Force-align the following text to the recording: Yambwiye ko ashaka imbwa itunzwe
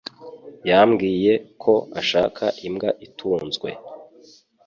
Yambwiye 0.69 1.33
ko 1.63 1.73
ashaka 1.99 2.45
imbwa 2.67 2.89
itunzwe 3.05 3.69